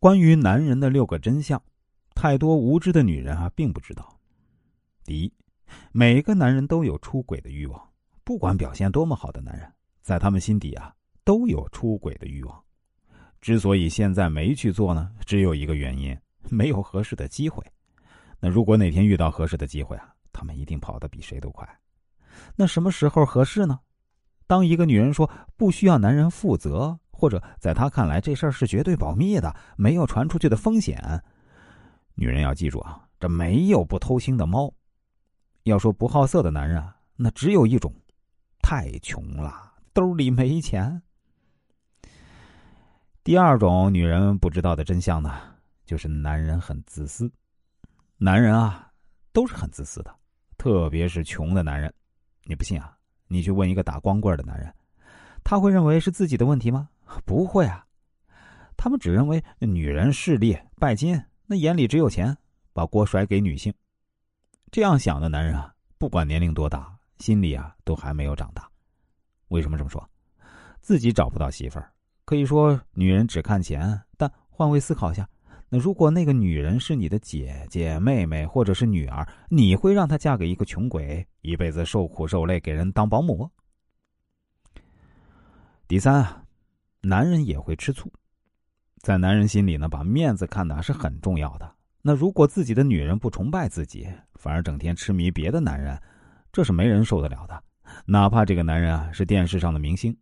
[0.00, 1.60] 关于男人的六个真相，
[2.14, 4.16] 太多无知的女人啊，并不知道。
[5.04, 5.32] 第一，
[5.90, 7.90] 每个男人都有出轨的欲望，
[8.22, 12.62] 不管表现多么好的男人，在他们心底啊，都有出轨的欲望。
[13.40, 16.16] 之所以现在没去做呢，只有一个原因：
[16.48, 17.64] 没有合适的机会。
[18.38, 21.68] 那如果哪天遇到合适的机会啊，他们一定跑得比谁都快。
[22.54, 23.80] 那什么时候合适呢？
[24.46, 31.02] 当一个女人说不需要男人负责，或者在他看来这事儿是绝对保密的，没有传出去的风险，
[32.14, 34.72] 女人要记住啊，这没有不偷腥的猫。
[35.64, 37.92] 要说不好色的男人啊，那只有一种：
[38.62, 41.02] 太穷了，兜里没钱。
[43.24, 45.40] 第二种女人不知道的真相呢，
[45.84, 47.28] 就是男人很自私。
[48.16, 48.88] 男人啊，
[49.32, 50.14] 都是很自私的，
[50.56, 51.92] 特别是穷的男人。
[52.44, 52.96] 你不信啊？
[53.26, 54.72] 你去问一个打光棍的男人，
[55.44, 56.88] 他会认为是自己的问题吗？
[57.24, 57.86] 不会啊，
[58.76, 62.36] 他们只认为女人势利拜金，那眼里只有钱，
[62.72, 63.72] 把锅甩给女性。
[64.70, 68.68] 这样想的男人啊，不管年龄多大，心里啊都还没有长大。
[69.48, 70.08] 为什么这么说？
[70.80, 71.92] 自己找不到媳妇儿。
[72.24, 75.26] 可以说，女人只看钱，但换位思考一下，
[75.70, 83.50] 那如果那个女人是你的姐姐、妹妹或者是女儿，你会让她嫁给一个穷鬼，一辈子受苦受累，给人当保姆？
[85.86, 86.44] 第三啊，
[87.00, 88.12] 男人也会吃醋，
[88.98, 91.74] 在男人心里呢，把面子看的是很重要的。
[92.02, 96.00] 那如果自己的女人不崇拜自己，反而整天痴迷别的男人，
[96.52, 97.62] 这是没人受得了的。
[98.04, 100.16] 哪怕这个男人啊是电视上的明星，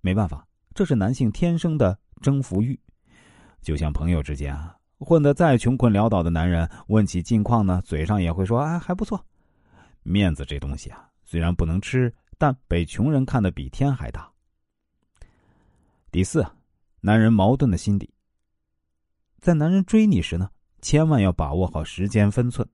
[0.00, 0.46] 没办法。
[0.74, 2.78] 这是男性天生的征服欲，
[3.60, 9.24] 就像朋友之间啊，混得再穷困潦倒的男人，问起近况呢，嘴上也会说啊还不错。
[10.02, 14.30] 面子这东西啊，虽然不能吃，但被穷人看得比天还大。
[16.14, 16.46] 第四，
[17.00, 18.08] 男人矛盾的心理，
[19.40, 20.48] 在男人追你时呢，
[20.80, 22.64] 千万要把握好时间分寸，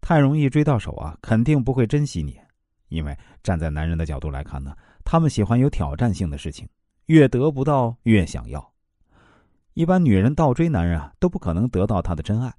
[0.00, 2.40] 太容易追到手啊，肯定不会珍惜你，
[2.88, 6.66] 因为站在男人的角度来看呢，他们喜欢有挑战性的事情。
[7.08, 8.72] 越得不到越想要，
[9.74, 12.50] 一般女人倒追男人啊，都不可能得到他的真爱。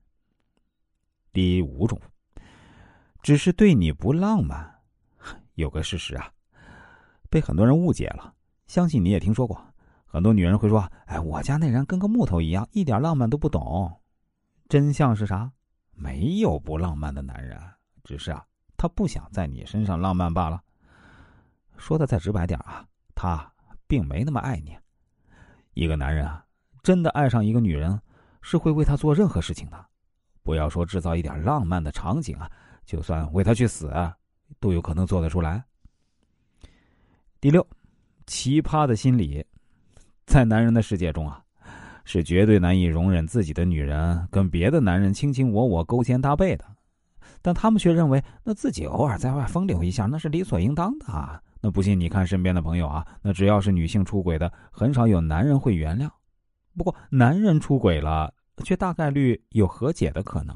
[1.33, 2.00] 第五种，
[3.23, 4.75] 只是对你不浪漫。
[5.55, 6.31] 有个事实啊，
[7.31, 8.35] 被很多人误解了。
[8.67, 9.59] 相信你也听说过，
[10.07, 13.91] 很多女人会说：“哎，我家那人跟个木头一样，一点浪漫都不懂。”
[14.68, 15.51] 真相是啥？
[15.94, 17.59] 没有不浪漫的男人，
[18.03, 18.44] 只是啊，
[18.75, 20.62] 他不想在你身上浪漫罢了。
[21.78, 23.51] 说的再直白点啊，他。
[23.90, 24.78] 并没那么爱你。
[25.73, 26.45] 一个男人啊，
[26.84, 27.97] 真的爱上一个女人，
[28.41, 29.85] 是会为她做任何事情的。
[30.44, 32.51] 不要说制造一点浪漫的场景啊，
[32.85, 33.89] 就算为她去死，
[34.59, 35.63] 都有可能做得出来。
[37.39, 37.66] 第六，
[38.25, 39.41] 奇葩的心理，
[40.37, 41.41] 在男人的世界中啊，
[42.05, 46.63] 是绝对难以容忍自己的女人跟别的男人卿卿我我、勾肩搭背的，
[47.41, 51.41] 但他们却认为，那自己偶尔在外风流一下，那是理所应当的啊。
[51.59, 56.07] 那不信你看身边的朋友啊，那只要是女性出轨的，很少有男人会原谅。
[56.77, 58.31] 不过男人出轨了，
[58.63, 60.55] 却大概率有和解的可能。